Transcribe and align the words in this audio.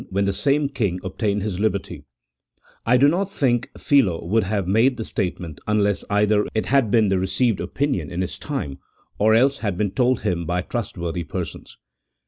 when 0.09 0.25
the 0.25 0.33
same 0.33 0.67
king 0.67 0.99
obtained 1.03 1.43
his 1.43 1.59
liberty: 1.59 2.05
I 2.87 2.97
do 2.97 3.07
not 3.07 3.29
think 3.31 3.69
Philo 3.77 4.25
would 4.25 4.41
have 4.45 4.67
made 4.67 4.97
the 4.97 5.05
statement 5.05 5.61
unless 5.67 6.03
either 6.09 6.47
it 6.55 6.65
had 6.65 6.89
been 6.89 7.09
the 7.09 7.19
received 7.19 7.61
opinion 7.61 8.09
in 8.11 8.21
his 8.21 8.39
time, 8.39 8.79
or 9.19 9.35
else 9.35 9.59
had 9.59 9.77
been 9.77 9.91
told 9.91 10.21
him 10.21 10.47
by 10.47 10.63
trust 10.63 10.97
worthy 10.97 11.23
persons. 11.23 11.77